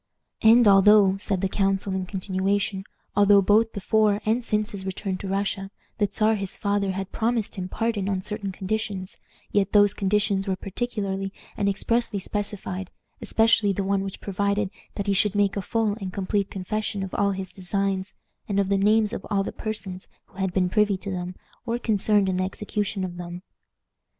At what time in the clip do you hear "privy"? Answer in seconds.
20.67-20.97